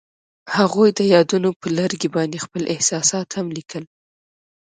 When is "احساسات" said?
2.73-3.27